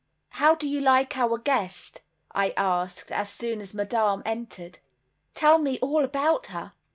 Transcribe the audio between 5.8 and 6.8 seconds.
about her?"